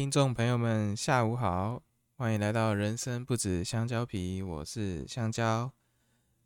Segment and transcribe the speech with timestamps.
[0.00, 1.82] 听众朋友们，下午好，
[2.16, 5.70] 欢迎来到人生不止香蕉皮，我是香蕉。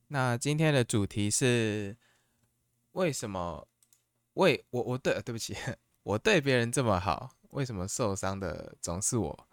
[0.09, 1.97] 那今天的主题是
[2.95, 3.69] 为什么
[4.33, 5.55] 为我我对对不起，
[6.03, 9.49] 我对别人这么好，为什么受伤的总是我？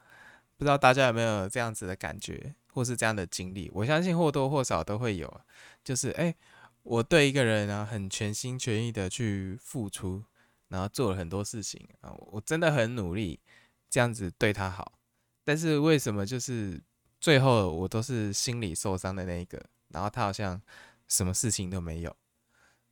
[0.57, 3.69] 不知道大家有没有这样子的感觉，或是这样的经历？
[3.71, 5.41] 我相信或多或少都会有，
[5.83, 6.35] 就是哎，
[6.81, 10.23] 我对一个人啊，很全心全意的去付出。
[10.69, 13.37] 然后做了很多事情啊，我真的很努力，
[13.91, 14.93] 这样子对他好，
[15.43, 16.81] 但是为什么就是
[17.19, 20.59] 最后我都是心里受伤的那一个，然后他好像
[21.09, 22.15] 什么事情都没有，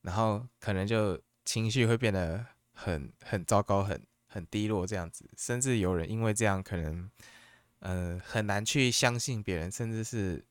[0.02, 7.10] 然后可能就情绪会变得很很糟糕，很很低落这样子，甚至有人因为这样可能
[7.80, 10.46] 呃很难去相信别人，甚至是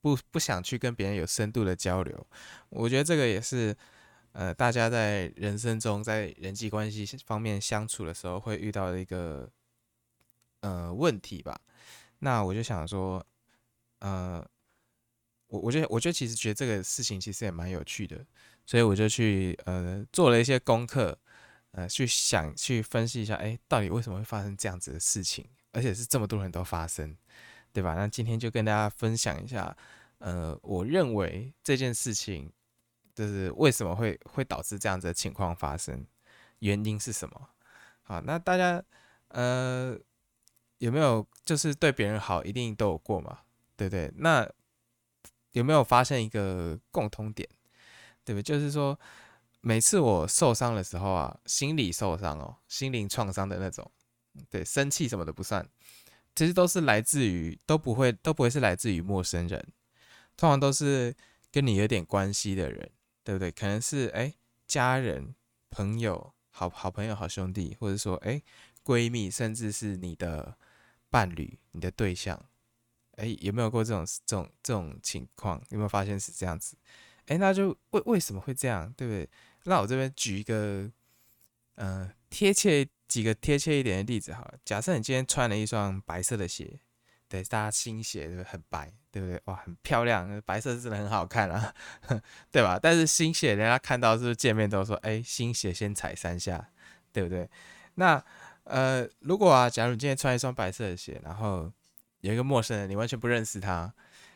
[0.00, 2.26] 不不想去跟别人有深度的交流，
[2.70, 3.76] 我觉得这个也是。
[4.32, 9.50] 呃，大家在人生中，在人际关系方面相处的时候，会遇到的一个
[10.60, 11.60] 呃问题吧。
[12.20, 13.22] 那我就想说，
[13.98, 14.42] 呃，
[15.48, 18.24] 我我觉得，我觉得其实觉得这个事情其实也蛮有趣的，
[18.64, 21.18] 所以我就去呃做了一些功课，
[21.72, 27.14] 呃，去想去分析一下，哎，到底为什么会发生这样子的事情，而且是这么多人都发生，
[27.70, 27.94] 对吧？
[27.96, 29.76] 那今天就跟大家分享一下，
[30.18, 32.50] 呃，我认为这件事情。
[33.14, 36.06] 就是为什么会会导致这样子的情况发生？
[36.60, 37.48] 原因是什么？
[38.02, 38.82] 好，那大家
[39.28, 39.98] 呃
[40.78, 43.40] 有没有就是对别人好一定都有过嘛？
[43.76, 44.12] 对不对？
[44.16, 44.48] 那
[45.52, 47.48] 有没有发现一个共通点？
[48.24, 48.42] 对不对？
[48.42, 48.98] 就是说
[49.60, 53.90] 每次我受伤的时候啊，心理受伤哦，心灵创伤的那种，
[54.48, 55.68] 对，生气什么的不算，
[56.34, 59.72] 其实都是来自于都不会都不会是来自于陌生人，
[60.36, 61.14] 通常都是
[61.50, 62.90] 跟你有点关系的人。
[63.24, 63.50] 对不对？
[63.50, 64.34] 可能是哎，
[64.66, 65.34] 家人、
[65.70, 68.42] 朋友、好好朋友、好兄弟，或者说哎，
[68.84, 70.56] 闺蜜，甚至是你的
[71.10, 72.48] 伴侣、你的对象，
[73.16, 75.62] 哎，有没有过这种这种这种情况？
[75.70, 76.76] 有没有发现是这样子？
[77.26, 78.92] 哎，那就为为什么会这样？
[78.96, 79.28] 对不对？
[79.64, 80.90] 那我这边举一个
[81.76, 84.58] 嗯贴切几个贴切一点的例子好了。
[84.64, 86.80] 假设你今天穿了一双白色的鞋，
[87.32, 88.44] 对，大家新鞋对不对？
[88.44, 88.92] 很白。
[89.12, 89.38] 对不对？
[89.44, 91.74] 哇，很漂亮，白色真的很好看啊，
[92.50, 92.78] 对吧？
[92.82, 96.70] 但是新鞋，人家看到是不是见面都说，哎，新鞋先踩三下，
[97.12, 97.46] 对不对？
[97.96, 98.24] 那
[98.64, 101.70] 呃，如果啊，假如你今天穿一双白色的鞋，然后
[102.22, 103.92] 有一个陌生人，你完全不认识他，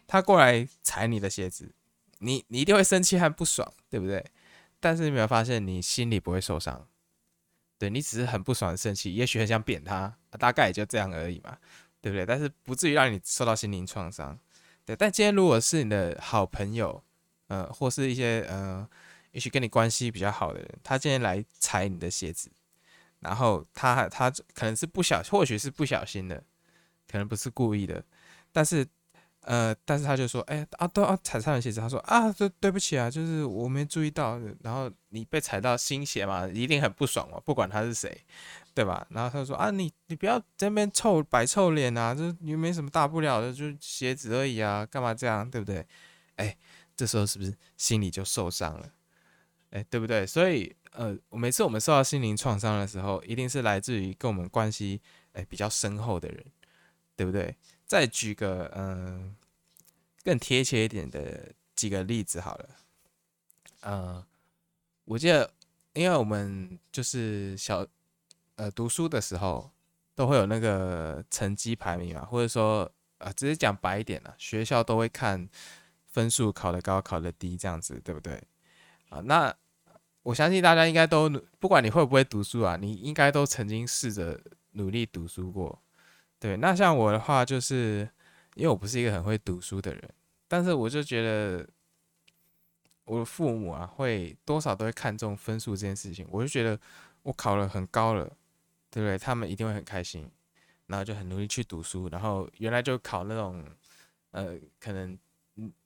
[0.06, 1.74] 他过来踩你的鞋子，
[2.18, 4.22] 你你一定会生气和不爽，对不对？
[4.78, 6.86] 但是你没有发现，你心里不会受伤，
[7.78, 11.56] 对你只是很不爽、生气，也许很想扁他，大概也就这样而已嘛，
[12.06, 12.24] 对不对？
[12.24, 14.38] 但是不至于让你受到心灵创伤。
[14.84, 17.02] 对，但今天如果是你的好朋友，
[17.48, 18.88] 呃，或是一些呃，
[19.32, 22.48] 也许跟你关系比较好的人，他今天来踩你的鞋子，
[23.18, 26.40] 然后他他可能是不小，或许是不小心的，
[27.10, 28.04] 可能不是故意的，
[28.52, 28.86] 但是。
[29.42, 38.24] 呃，但是他就说，哎啊，都啊踩上了鞋子，他说啊，对对不起啊，就是我没注意到，然后你被踩到新鞋嘛，一定很不爽嘛，不管他是谁，
[38.76, 39.06] 对吧？
[39.08, 45.86] 然后他就说啊，你你不要在那边臭摆臭脸啊，这又没什么大不了的，就鞋子而已啊，干嘛这样，对不对？
[46.34, 46.54] 哎，
[46.94, 48.92] 这时候是不是心里就受伤了？
[49.70, 50.26] 哎，对不对？
[50.26, 55.00] 所以呃，每次我们受到心灵创伤的时候，一定是来自于跟我们关系
[55.32, 56.44] 哎比较深厚的人，
[57.16, 57.56] 对不对？
[57.86, 59.34] 再举个嗯
[60.22, 62.68] 更贴切一点的几个例子好了，
[63.80, 64.22] 嗯，
[65.06, 65.50] 我记得，
[65.94, 67.86] 因为我们就是小
[68.56, 69.70] 呃读书的时候
[70.14, 75.48] 都会有那个成绩排名嘛，或者说啊，直接讲白一点了，学校都会看
[76.06, 78.42] 分数考得高考得低这样子，对不对？
[79.08, 79.54] 啊，那
[80.22, 84.40] 我相信大家应该都不管你会不会读书啊，你应该都曾经试着
[84.72, 85.80] 努力读书过。
[86.38, 88.08] 对，那像我的话，就是
[88.54, 90.14] 因为我不是一个很会读书的人，
[90.48, 91.66] 但是我就觉得
[93.04, 96.26] 我的父母啊，会多少都会看重分数这件事情。
[96.30, 96.78] 我就觉得
[97.22, 98.30] 我考了很高了，
[98.96, 99.18] 对不对？
[99.18, 100.26] 他们一定会很开心，
[100.86, 102.08] 然后就很努力去读书。
[102.08, 103.62] 然后原来就考那种
[104.30, 105.18] 呃，可能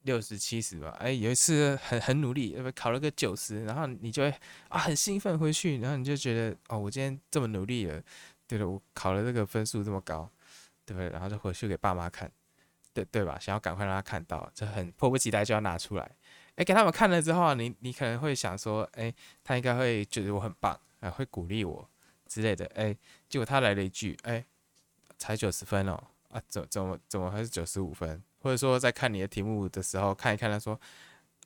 [0.03, 0.91] 六十七十吧。
[1.01, 4.33] 哎，有一次很很努力，考了个九十，然后你就会
[4.69, 8.01] 啊很兴奋回去，然后你就觉得哦，我今天这么努力了，
[8.47, 10.31] 对了，我考了这个分数这么高。
[10.87, 11.09] 对不对？
[11.11, 12.29] 然后就回去给爸妈看，
[12.93, 13.39] 对对吧？
[13.39, 16.17] 想要赶快让他看到，就很迫不及待就要拿出来。
[16.57, 19.15] 哎，给他们看了之后，你你可能会想说，哎，
[19.45, 21.89] 他应该会觉得我很棒，啊，会鼓励我
[22.31, 22.65] 之类的。
[22.77, 22.97] 哎，
[23.29, 24.45] 结果他来了一句，哎，
[25.19, 26.01] 才九十分哦，
[26.31, 28.23] 啊，怎怎么怎么还是九十五分？
[28.39, 30.81] 或者说在看你的题目的时候，看一看，他说，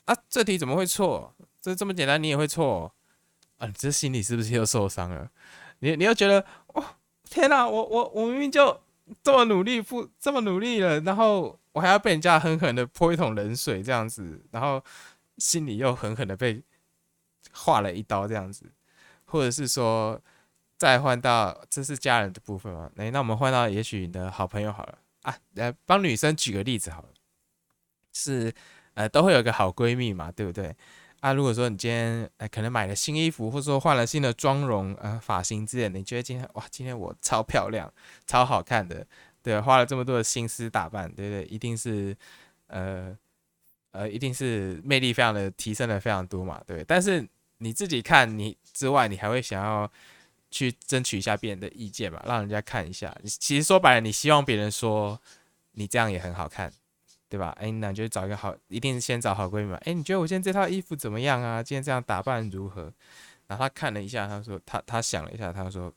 [0.05, 1.35] 啊，这题怎么会错？
[1.63, 2.95] 这这么简单你也会错？
[3.57, 5.31] 啊，你这心里是不是又受伤了？
[5.79, 6.85] 你你又觉得，哦。
[7.31, 8.81] 天哪，我我我明明就
[9.23, 14.81] 这么努力付这么努力了，然后我还要被人家狠狠的泼一桶冷水这样子，然后
[15.39, 16.63] 心里又狠狠的被
[17.51, 18.71] 划了一刀这样子，
[19.25, 20.21] 或者是说
[20.77, 22.91] 再换到这是家人的部分嘛？
[22.97, 27.09] 哎，那我们换到也许你的好朋友好了啊，来帮女生举个例子好了，
[28.13, 28.53] 是
[28.95, 30.75] 呃都会有个好闺蜜嘛，对不对？
[31.21, 37.91] 啊，如果说你今天哎可能买了新衣服，或者说换了新的妆容、呃发型之类的，你觉得今天哇，今天我超漂亮、
[38.27, 39.07] 超好看的，
[39.43, 41.45] 对，花了这么多的心思打扮，对不对？
[41.47, 42.15] 一定是
[42.67, 43.17] 呃
[43.93, 46.85] 呃，一定是魅力非常的提升了非常多嘛，对。
[46.85, 47.27] 但是
[47.59, 49.91] 你自己看你之外，你还会想要
[50.55, 53.13] 去争取一下别人的意见吧，让人家看一下。
[53.25, 55.21] 其实说白了，你希望别人说
[55.73, 56.73] 你这样也很好看。
[57.27, 57.49] 对吧？
[57.59, 59.77] 哎，那就找一个好，一定是先找好闺蜜嘛。
[59.85, 61.61] 哎，你觉得我今天这套衣服怎么样啊？
[61.61, 62.93] 今天这样打扮如何？
[63.49, 65.93] 然后他看了一下，他说他他想了一下，他说，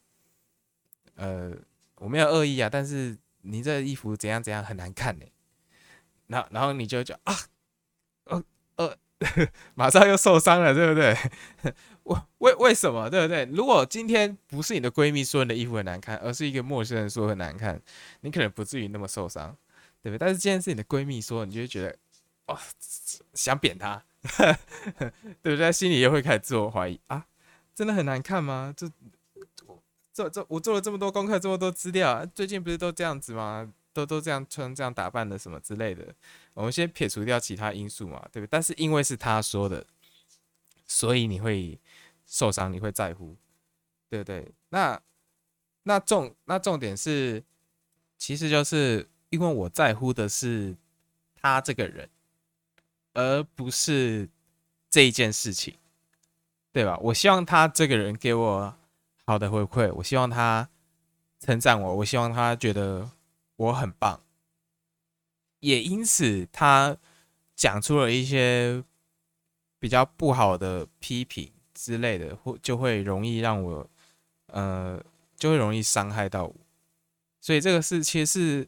[1.14, 1.52] 呃，
[1.98, 5.26] 我没有恶意啊，但是你这衣服怎样怎样很难看呢。
[6.26, 7.36] 然后然后你就就啊，
[8.24, 8.44] 呃
[8.78, 8.98] 呃，
[9.76, 11.16] 马上又受伤了，对不对？
[12.08, 13.10] 为为为什么？
[13.10, 13.46] 对不对？
[13.46, 17.82] 如果今天不是你的闺蜜说你的衣服很难看，而是一个陌生人说很难看，
[18.22, 19.56] 你可能不至于那么受伤。
[20.04, 20.20] 对不对？
[20.20, 21.98] 但是今天是你的闺蜜说，你就会觉得，
[22.46, 22.58] 哇，
[23.34, 24.02] 想扁她，
[25.42, 25.72] 对不对？
[25.72, 27.26] 心里又会开始自我怀疑啊，
[27.76, 28.74] 真的很难看吗？
[28.78, 28.90] 这，
[30.14, 33.74] 这这我做了这么多功课，这么多资料，最近不是都这样子吗？
[33.92, 36.06] 都都这样穿、这样打扮的什么之类的。
[36.54, 38.48] 我们先撇除掉其他因素嘛，对不对？
[38.50, 39.86] 但是因为是她说的，
[40.88, 41.80] 所以你会
[42.26, 43.36] 受伤，你会在乎，
[44.10, 44.52] 对不对？
[44.70, 45.00] 那
[45.84, 47.44] 那重那重点是，
[48.18, 49.08] 其实就是。
[49.30, 50.74] 因为我在乎的是
[51.36, 52.10] 他这个人，
[53.12, 54.30] 而不是
[54.90, 55.76] 这一件事情，
[56.72, 56.98] 对吧？
[57.00, 58.74] 我希望他这个人给我
[59.26, 60.70] 好的回馈，我希望他
[61.42, 63.12] 称赞我，我希望他觉得
[63.58, 64.22] 我很棒。
[65.60, 66.96] 也因此，他
[67.54, 68.82] 讲出了一些
[69.80, 73.90] 比较不好的批评之类的，或就会容易让我，
[74.48, 75.04] 呃，
[75.36, 76.56] 就会容易伤害到我。
[77.40, 78.68] 所以这个是其实是。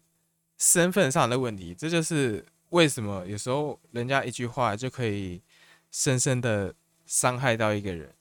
[0.62, 5.42] 身份上的问题，这就是为什么有时候人家一句话就可以
[5.90, 6.76] 深深的
[7.06, 8.14] 伤害到一个人，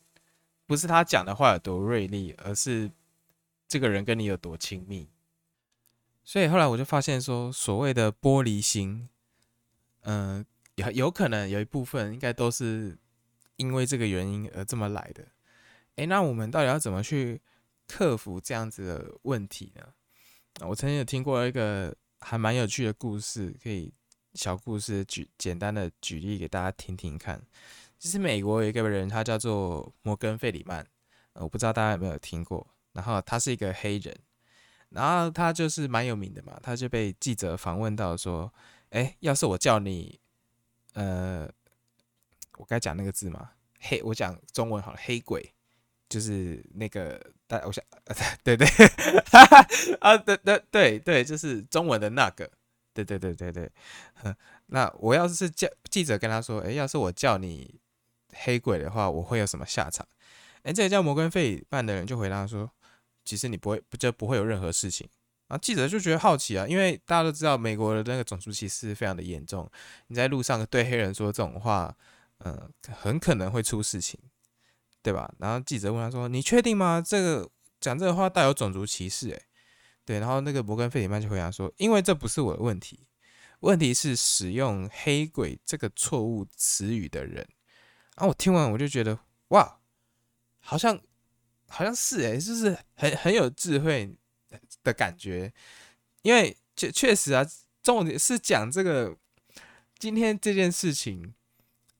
[0.64, 2.88] 不是他讲的话有多锐利，而是
[3.66, 5.08] 这个人跟你有多亲密。
[6.22, 9.08] 所以后来我就发现说，所谓的玻璃心，
[10.02, 10.46] 嗯，
[10.78, 12.98] 有有可能有一部分应该都是
[13.56, 15.24] 因为这个原因而这么来的。
[15.96, 17.40] 诶，那我们到底要怎么去
[17.86, 19.82] 克服这样子的问题呢？
[20.66, 21.94] 我曾经有听过一个。
[22.20, 23.94] 还蛮有趣的故事，可以
[24.34, 27.40] 小故事举简单的举例给大家听听看。
[27.96, 30.84] 就是美国有一个人，他叫做摩根费里曼，
[31.34, 32.66] 我不知道大家有没有听过。
[32.92, 34.12] 然后他是一个黑人，
[34.88, 38.52] 然后他就是蛮有名的嘛，他就被记者访问到说
[38.90, 40.18] ：“哎，要是我叫你，
[40.98, 41.48] 呃，
[42.56, 43.50] 我该讲那个字吗？
[43.78, 45.54] 黑，我讲中文好了，黑鬼，
[46.08, 47.82] 就是那个。”大我想，
[48.44, 48.68] 对 对，
[50.00, 52.46] 啊，对对对对，就是中文的那个，
[52.92, 53.72] 对对对对对。
[54.66, 57.80] 那我要是叫记者跟他说，哎，要是我叫你
[58.34, 60.06] 黑鬼的话，我会有什么下场？
[60.62, 62.70] 哎，这个叫摩根费办的人就回答说，
[63.24, 65.08] 其实你不会，不就不会有任何事情。
[65.48, 69.70] 然后记者就觉得好奇啊，因为大家都知道美国的那个种族歧视非常的严重，
[70.06, 71.96] 你在路上对黑人说这种话，
[72.38, 74.18] 嗯，很可能会出事情。
[75.00, 75.32] 对吧？
[75.38, 77.00] 然后记者问他说：“你确定吗？
[77.00, 77.48] 这个
[77.80, 79.42] 讲这个话带有种族歧视？”诶，
[80.04, 80.18] 对。
[80.18, 83.06] 然后那个摩根费里曼就回答说：“因为这不是我的问题，
[83.60, 87.36] 问题是使用‘黑鬼’这个错误词语的人。”
[88.18, 89.78] 然后我听完我就觉得，哇，
[90.58, 91.00] 好像
[91.68, 94.14] 好像是诶，就是很很有智慧
[94.84, 95.52] 的感觉。
[96.22, 97.46] 因为确确实啊，
[97.82, 99.16] 重点是讲这个
[99.98, 101.34] 今天这件事情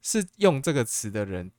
[0.03, 1.51] 是用这个词的人。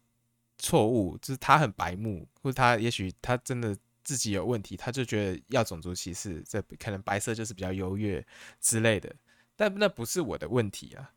[0.62, 3.74] 错误就是他很白目，或者他也许他真的
[4.04, 8.28] 自己有问题，他就觉得要种族歧视，这可能白色就是比较优越
[8.60, 9.16] 之类的。
[9.56, 11.14] 但那不是我的问题啊，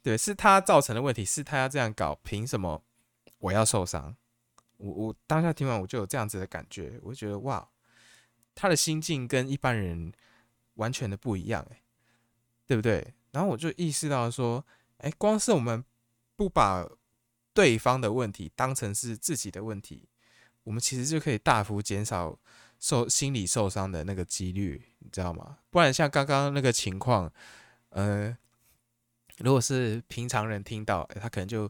[0.00, 2.82] 对，是他造成的问题，是他要这样搞，凭什么
[3.38, 4.16] 我要受伤？
[4.78, 7.68] 我我当下听完我就有这样子的感觉，我就觉得哇，
[8.56, 10.12] 他的心境跟一般人
[10.74, 11.80] 完全的不一样，诶，
[12.66, 13.14] 对不对？
[13.30, 15.84] 然后我就意识到说，哎，光是我们
[16.34, 16.84] 不把。
[17.56, 20.10] 对方的问题当成是自己的问题，
[20.64, 22.38] 我们其实就可以大幅减少
[22.78, 25.56] 受心理受伤的那个几率，你知道吗？
[25.70, 27.32] 不然像刚刚那个情况，
[27.88, 28.36] 呃，
[29.38, 31.66] 如果是平常人听到，他可能就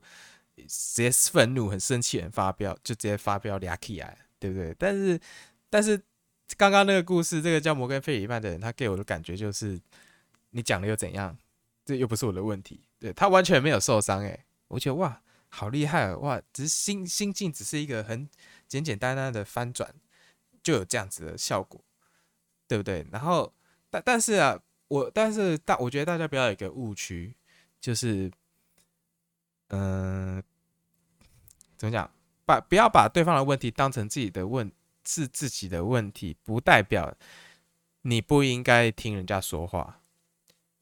[0.67, 4.75] 直接愤怒、很生气、很发飙，就直接发飙俩起来，对不对？
[4.77, 5.21] 但是，
[5.71, 6.03] 但是
[6.57, 9.81] 刚刚那个故事，这个叫摩根费里曼的人，他给我的感觉就是，
[10.51, 11.37] 你讲的又怎样？
[11.85, 12.81] 这又不是我的问题。
[12.99, 16.17] 对他完全没有受伤，诶，我觉得哇，好厉害啊！
[16.17, 18.29] 哇，只是心心境只是一个很
[18.67, 19.95] 简简单单的翻转，
[20.63, 21.85] 就有这样子的效果，
[22.67, 23.07] 对不对？
[23.11, 23.53] 然后，
[23.91, 27.37] 但但是啊，我但是大，我觉得大家不要有一个误区，
[27.81, 28.31] 就是，
[29.69, 30.43] 嗯，
[31.77, 32.11] 怎么讲？
[32.45, 34.71] 把不要把对方的问题当成自己的问
[35.07, 37.17] 是自己的问题，不代表
[38.03, 40.01] 你不应该听人家说话。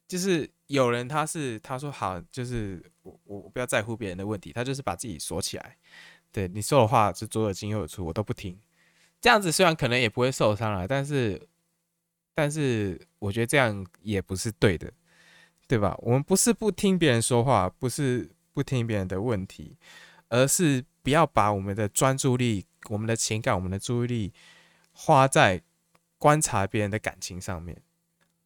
[0.07, 5.77] 就是有人他是他说好，就是我我不要在乎别人的问题，他就是把自己锁起来。
[6.31, 8.59] 对你说的话是左耳进右耳出，我都不听。
[9.21, 11.41] 这样子虽然可能也不会受伤了，但是
[12.33, 14.91] 但是我觉得这样也不是对的，
[15.67, 15.95] 对吧？
[15.99, 19.77] 我们不是不听别人说话，不是不听别人的问题，
[20.29, 20.83] 而是。
[21.05, 24.33] 不要把我们的专注力、我们的情感、我们的注意力
[24.91, 25.61] 花在
[26.17, 27.81] 观察别人的感情上面。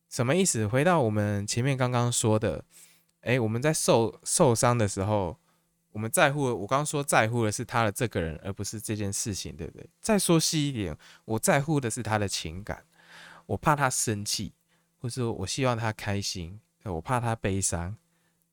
[0.09, 0.67] 什么意思？
[0.67, 2.63] 回到我们前面刚刚说的，
[3.21, 5.37] 诶，我们在受受伤的时候，
[5.91, 9.89] 我们在乎，我刚刚说在乎的是他的这个人，而不是这件事情，对不对？
[9.99, 12.85] 再说细一点，我在乎的是他的情感，
[13.45, 14.53] 我怕他生气，
[14.99, 17.95] 或是我希望他开心，我怕他悲伤，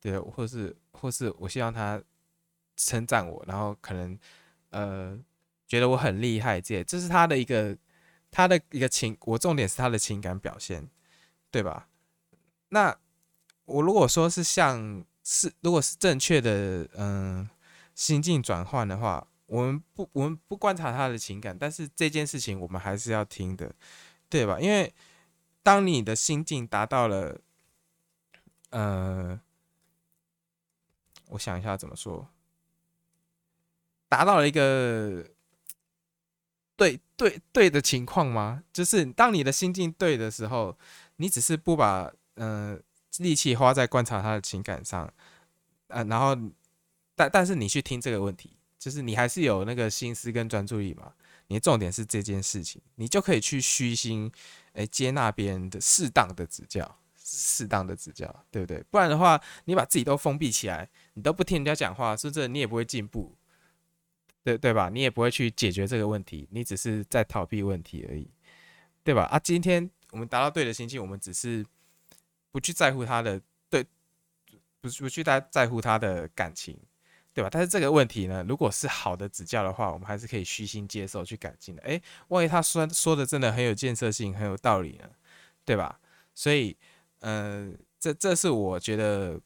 [0.00, 2.02] 对，或是或是我希望他。
[2.78, 4.18] 称赞我，然后可能
[4.68, 5.18] 呃
[5.66, 7.76] 觉得我很厉害，这这是他的一个
[8.30, 10.88] 他的一个情，我重点是他的情感表现，
[11.50, 11.88] 对吧？
[12.68, 12.96] 那
[13.64, 17.48] 我如果说是像是如果是正确的嗯
[17.94, 23.74] 心境转换的话，我们不我们不观察他的情感，但是这件事情我们还是要听的，
[24.28, 24.60] 对吧？
[24.60, 24.92] 因为
[25.62, 27.40] 当你的心境达到了，
[28.70, 29.40] 呃，
[31.30, 32.28] 我想一下怎么说。
[34.08, 35.28] 达到了一个
[36.76, 38.62] 对对对的情况吗？
[38.72, 40.76] 就是当你的心境对的时候，
[41.16, 42.80] 你只是不把嗯
[43.18, 45.10] 力气花在观察他的情感上，
[45.88, 46.36] 呃，然后
[47.14, 51.12] 但但是你去听这个问题，就是你还是有那个心思跟专注力嘛。
[51.48, 54.30] 你的重点是这件事情，你就可以去虚心
[54.72, 58.82] 诶接纳别人的适当的指教，适当的指教，对不对？
[58.90, 63.32] 不然的话，你把自己都封闭起来，你都不听人家讲话，甚至你也不会进步。
[64.46, 64.88] 对对吧？
[64.88, 68.30] 你也不会去解决这个问题，你只是在逃避问题而已，
[69.02, 69.24] 对吧？
[69.24, 71.66] 啊，今天我们达到对的心境，我们只是
[72.52, 73.82] 不去在乎他的对，
[74.80, 76.78] 不不去在在乎他的感情，
[77.34, 77.50] 对吧？
[77.50, 81.82] 但是这个问题呢，如果是好的指教的话，我们还是可以虚心接受去改进的。
[81.82, 85.10] 诶，万一他说说的真的很有建设性，很有道理呢，
[85.64, 85.98] 对吧？
[86.36, 86.76] 所以，
[87.18, 89.40] 呃，这这是我觉得，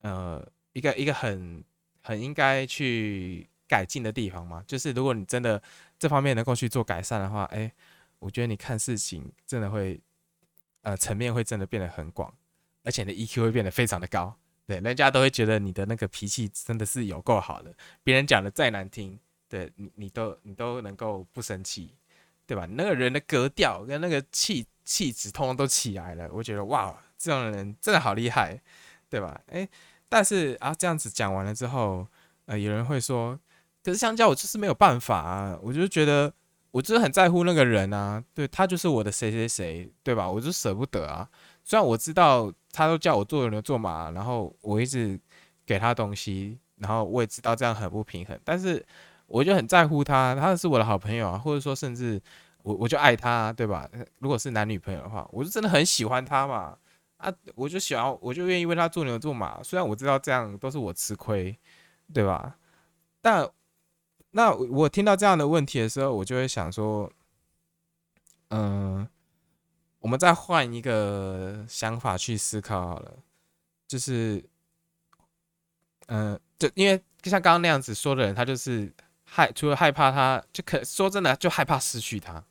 [0.00, 1.62] 呃，一个一个很
[2.00, 3.46] 很应该去。
[3.70, 5.62] 改进的地方嘛，就是如果你真的
[5.96, 7.72] 这方面能够去做改善的话，哎，
[8.18, 10.00] 我觉得你看事情真的会，
[10.82, 12.34] 呃，层面会真的变得很广，
[12.82, 14.36] 而且你的 EQ 会变得非常的高，
[14.66, 17.72] 对，人家都会觉得你的那个脾气真的是有够好的，
[18.02, 19.16] 别人讲的再难听，
[19.48, 21.94] 对你你都你都能够不生气，
[22.48, 22.66] 对吧？
[22.72, 28.60] 那个人的格调跟那个气气质通通都起来了，我觉得哇，这样的人真的好厉害，
[29.08, 29.40] 对吧？
[29.46, 29.68] 哎，
[30.08, 32.04] 但是啊，这样子讲完了之后，
[32.46, 33.38] 呃，有人会说。
[33.82, 35.58] 可是香蕉，我就是没有办法啊！
[35.62, 36.32] 我就觉得，
[36.70, 40.30] 我就是很在乎那个人啊，对他就是我的谁谁谁，对吧？
[40.30, 41.28] 我就舍不得啊。
[41.64, 45.18] 虽然我知道他都叫我做牛做马，然后我一直
[45.64, 48.84] 给他东西，然后我也知道这样很不平衡，但是
[49.26, 52.20] 我就很在乎他，他是我的好朋友啊，或者说甚至
[52.62, 53.88] 我我就爱他，对吧？
[54.18, 56.76] 如果是男女朋友的话，我就真的很喜欢他嘛，
[57.16, 59.62] 啊，我就喜欢，我就愿意为他做牛做马。
[59.62, 61.56] 虽然我知道这样都是我吃亏，
[62.12, 62.56] 对吧？
[63.22, 63.48] 但
[64.32, 67.10] 那我听到这样的问题的时候，我就会想说，
[68.48, 69.08] 嗯，
[69.98, 73.18] 我们再换一个想法去思考好了，
[73.88, 74.44] 就是，
[76.06, 78.92] 嗯，就因为就像刚刚那样子说的人，他就是
[79.24, 82.44] 害，除了害怕他，就可说真的就害怕失去他，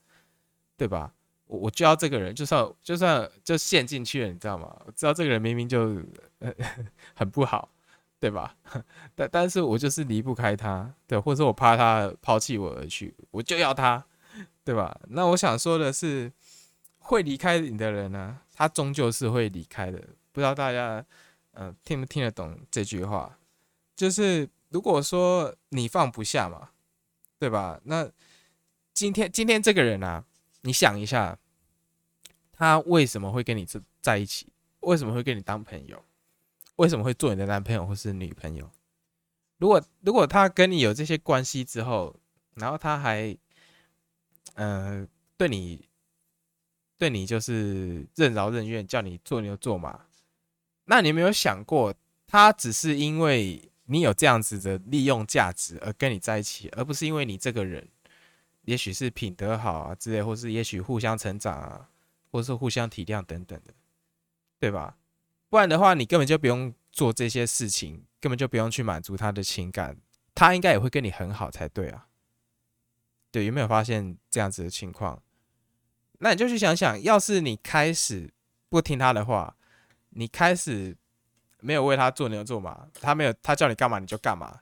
[0.76, 1.14] 对吧？
[1.48, 4.76] 我我就要这个人，就算就算就陷进去了，你知道吗？
[4.86, 6.02] 我知道这个人明明就
[7.16, 7.70] 很不好。
[8.20, 8.56] 对吧？
[9.16, 14.06] 但但是我就是离不开他，对，或者我怕他抛弃我而去，我就要他，
[14.64, 15.00] 对吧？
[15.08, 16.32] 那我想说的是，
[16.98, 20.00] 会离开你的人呢，他终究是会离开的。
[20.32, 21.04] 不知道大家，
[21.54, 23.38] 嗯，听不听得懂这句话？
[23.96, 26.70] 就是如果说你放不下嘛，
[27.38, 27.80] 对吧？
[27.86, 28.10] 那
[28.94, 30.26] 今天今天这个人啊，
[30.62, 31.38] 你想一下，
[32.52, 34.52] 他为什么会跟你在在一起？
[34.82, 36.04] 为什么会跟你当朋友？
[36.80, 38.72] 为什么会做你的男朋友或是女朋友？
[39.58, 42.16] 如果如果他跟你有这些关系之后，
[42.56, 43.38] 然后他还，
[44.54, 45.06] 呃，
[45.36, 45.86] 对你
[46.98, 50.06] 对你就是任劳任怨，叫你做牛做马。
[50.86, 51.94] 那你有没有想过，
[52.26, 57.86] 他只是因为你有这样子的利用价值而跟你在一起，而不是因为你这个人，
[58.62, 61.90] 也许是品德好啊之类，或是也许互相成长啊，
[62.32, 63.74] 或是互相体谅等等的，
[64.60, 64.96] 对吧？
[65.50, 69.98] 不然的话，你根本就不用做这些事情，根本就不用去满足他的情感，
[70.34, 72.08] 他应该也会跟你很好才对啊。
[73.32, 75.22] 对，有没有发现这样子的情况？
[76.20, 78.32] 那你就去想想，要是你开始
[78.70, 79.56] 不听他的话。
[80.12, 80.98] 你开始
[81.60, 84.62] 没有为他做牛做马，他没有他叫你干嘛你就干嘛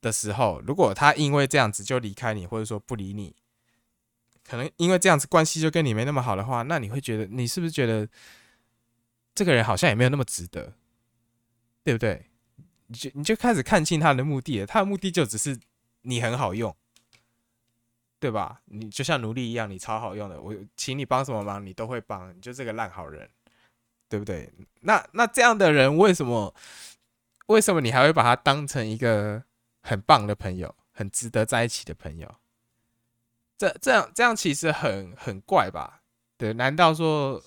[0.00, 3.34] 的时候，如果他因为这样子就离开你，或者说不理你，
[4.44, 8.08] 可能因为这样子关系就跟你没那么好的话，那你会觉得你是不是觉得
[9.36, 10.72] 这个人好像也没有那么值得，
[11.84, 12.28] 对不对？
[12.88, 15.56] 你就你就开始看清他的目的了，他的目的就只是
[16.00, 16.74] 你很好用，
[18.18, 18.62] 对吧？
[18.64, 23.30] 你就像奴隶一样，你超好用的，我请你帮什么忙你都会帮，你就这个烂好人。
[24.08, 24.48] 对不对？
[24.82, 26.54] 那那这样的人为什么？
[27.46, 29.42] 为什么你还会把他当成一个
[29.82, 32.32] 很棒的朋友，很值得在一起的朋友？
[33.58, 36.02] 这这样这样其实很很怪吧？
[36.36, 37.42] 对，难道说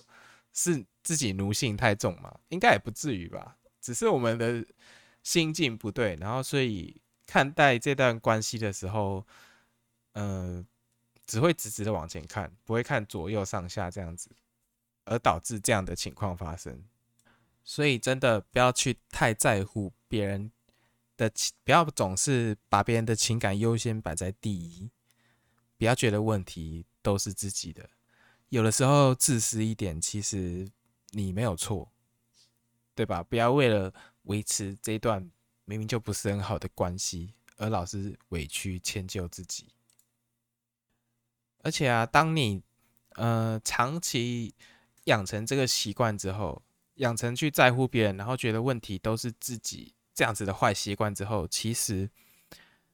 [0.51, 2.39] 是自己奴性太重嘛？
[2.49, 3.57] 应该也不至于吧。
[3.81, 4.63] 只是我们的
[5.23, 9.25] 心境不对，然后所以看待这段关系的时候，
[10.11, 10.63] 呃，
[11.25, 14.29] 只会直直的往前看，不会看左右上下这样子。
[15.05, 16.83] 而导致这样的情况发生，
[17.63, 20.51] 所以真的不要去太在乎别人
[21.17, 24.91] 的情，不要总是把别人的情感优先摆在第一，
[25.79, 27.89] 不要觉得问题都是自己的，
[28.49, 30.69] 有的时候自私一点，其实
[31.12, 31.91] 你没有错，
[32.95, 33.24] 对吧？
[33.24, 33.93] 不要为了
[34.24, 35.22] 维持这段
[35.65, 39.67] 明明就不是很好的关系，而老是委屈迁就自己。
[41.62, 42.63] 而且啊，当你
[43.15, 44.54] 呃长期
[45.06, 46.62] 养成这个习惯之后，
[46.95, 52.10] 养成去在乎别人，然后觉得问题都是自己这样子的坏习惯之后，其实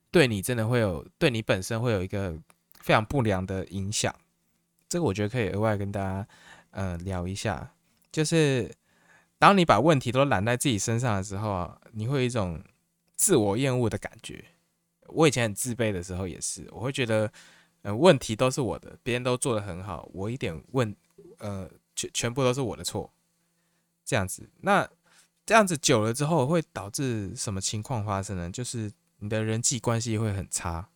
[0.09, 2.39] 对你真的会有，对你本身会有一个
[2.79, 4.15] 非常不良的影响。
[4.87, 6.27] 这个我觉得可以额外跟大家
[6.71, 7.74] 呃聊一下，
[8.15, 8.73] 就是
[9.37, 12.63] 当你把问题都揽在自己身上的时候啊，你会有一种
[13.15, 14.45] 自我厌恶的感觉。
[15.07, 17.31] 我以前很自卑的时候也是，我会觉得
[17.81, 20.95] 呃问题都是我的，别人都做得很好，我一点问
[21.39, 21.69] 呃。
[21.97, 23.09] 全全部都是我的错，
[24.03, 24.85] 这样子，那
[25.45, 28.51] 这样子久了之后会导致什么情况发生呢？
[28.51, 30.89] 就是你的人际关系会很差，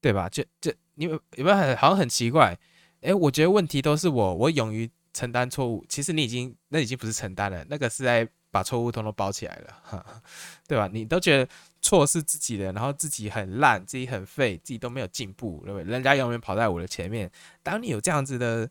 [0.00, 0.30] 对吧？
[0.30, 2.58] 就就你有有没有很好像很奇怪？
[3.02, 5.84] 哎，我觉得问题都是我，我勇于承担错误。
[5.88, 10.22] 其实你已经那已经不是承担了，那个是在把错误统统包起来了，
[10.68, 10.88] 对吧？
[10.92, 11.48] 你都觉得
[11.80, 15.90] 错是自己的，然后自己很烂，自己很废，自己都没有进步，对不对？
[15.90, 17.30] 人家永远跑在我的前面。
[17.62, 18.70] 当你有这样子的。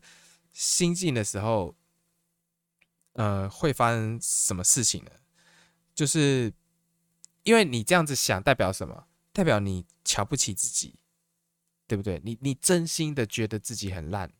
[0.58, 1.74] 心境的时候，
[3.12, 5.10] 呃，会发生什么事情呢？
[5.94, 6.50] 就是
[7.42, 9.06] 因为你这样子想，代表什么？
[9.34, 10.94] 代表你瞧不起自己，
[11.86, 12.22] 对不对？
[12.24, 14.32] 你你真心的觉得自己很烂，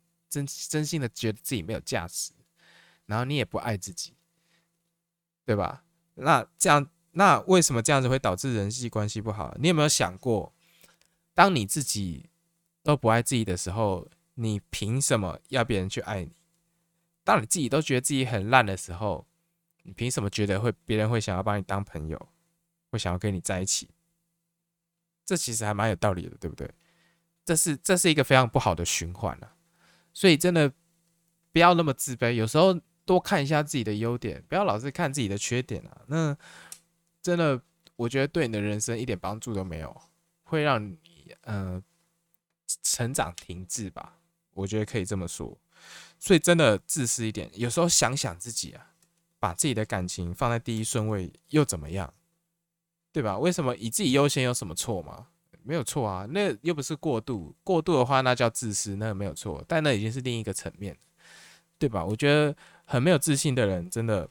[0.44, 2.32] 真真心的觉得自己没有价值，
[3.06, 4.14] 然后你也不爱自己，
[5.44, 5.84] 对吧？
[6.14, 9.56] 那这样，那为什么这样子会导致人际关系不好？
[9.58, 10.52] 你有没有想过，
[11.32, 12.28] 当你自己
[12.82, 14.08] 都不爱自己的时候？
[14.38, 16.30] 你凭什么要别人去爱你？
[17.24, 19.26] 当你自己都觉得自己很烂的时候，
[19.84, 22.28] 你凭什么觉得会别人会想要把你当朋友，
[22.90, 23.88] 会想要跟你在一起？
[25.24, 26.70] 这其实还蛮有道理的，对不对？
[27.46, 29.55] 这是这是一个非常不好的循环啊！
[30.16, 30.72] 所以真的
[31.52, 36.00] 不要那么自卑，有时候多看一下自己的优点，不要老是看自己的缺点啊。
[36.06, 36.34] 那
[37.20, 37.60] 真的，
[37.96, 39.94] 我觉得对你的人生一点帮助都没有，
[40.44, 40.98] 会让你
[41.42, 41.82] 呃
[42.82, 44.16] 成长停滞吧。
[44.54, 45.54] 我觉得可以这么说，
[46.18, 48.94] 所以真的自私一点，有时候想想自己啊，
[49.38, 52.14] 把自己的感情放在第一顺位又怎么样？
[53.12, 53.36] 对吧？
[53.36, 55.28] 为什么以自己优先有什么错吗？
[55.66, 60.96] 没有错啊，那又不是过度，过度的话那叫自私，那没有错，但那已经是另一个层面，
[61.78, 62.04] 对吧？
[62.04, 64.28] 我觉得很没有自信的人，真的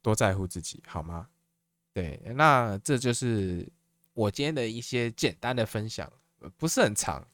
[0.00, 1.26] 多在乎自己，好吗？
[1.92, 3.66] 对，那这就是
[4.14, 6.10] 我今天的一些简单的分享，
[6.56, 7.26] 不是很长。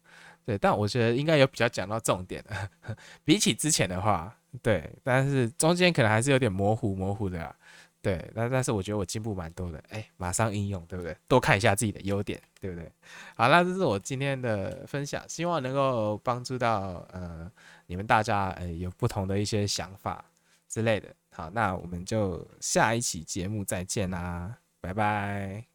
[0.44, 2.70] 对，但我觉得应该有比较讲到重点的，
[3.22, 7.54] 比起之前的话，对，但是中间可能还是有点模糊模糊的，
[8.02, 11.16] 对，但但是我觉得我进步蛮多的，哎，马上应用，对不对？
[11.28, 12.90] 多看一下自己的优点，对不对？
[13.36, 17.50] 好，那这是我今天的分享，希望能够帮助到呃
[17.86, 20.24] 你们大家，呃有不同的一些想法
[20.68, 21.14] 之类的。
[21.30, 25.71] 好，那我们就下一期节目再见啦，拜拜。